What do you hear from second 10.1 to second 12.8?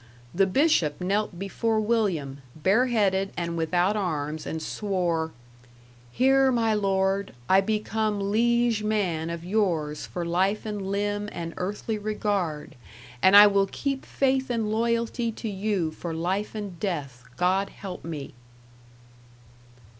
life and limb and earthly regard,